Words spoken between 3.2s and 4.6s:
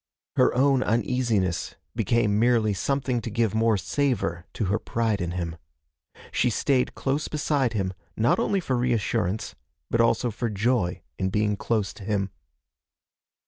to give more savor